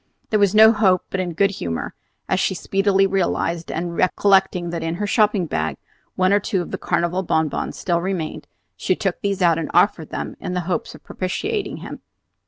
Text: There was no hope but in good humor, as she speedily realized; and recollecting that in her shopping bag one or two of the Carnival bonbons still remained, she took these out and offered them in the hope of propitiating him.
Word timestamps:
There 0.31 0.39
was 0.39 0.55
no 0.55 0.71
hope 0.73 1.03
but 1.11 1.19
in 1.19 1.33
good 1.35 1.51
humor, 1.51 1.93
as 2.27 2.39
she 2.39 2.55
speedily 2.55 3.05
realized; 3.05 3.71
and 3.71 3.95
recollecting 3.95 4.71
that 4.71 4.81
in 4.81 4.95
her 4.95 5.05
shopping 5.05 5.45
bag 5.45 5.77
one 6.15 6.33
or 6.33 6.39
two 6.39 6.63
of 6.63 6.71
the 6.71 6.79
Carnival 6.79 7.21
bonbons 7.21 7.77
still 7.77 8.01
remained, 8.01 8.47
she 8.75 8.95
took 8.95 9.21
these 9.21 9.43
out 9.43 9.59
and 9.59 9.69
offered 9.75 10.09
them 10.09 10.37
in 10.39 10.55
the 10.55 10.61
hope 10.61 10.87
of 10.95 11.03
propitiating 11.03 11.77
him. 11.85 12.01